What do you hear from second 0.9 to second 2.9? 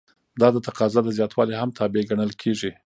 د زیاتوالي هم تابع ګڼل کیږي.